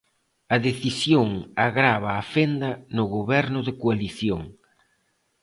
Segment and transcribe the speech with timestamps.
[0.55, 1.27] A decisión
[1.67, 4.41] agrava a fenda no Goberno de coalición.